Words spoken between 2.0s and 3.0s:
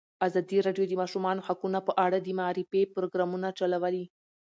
اړه د معارفې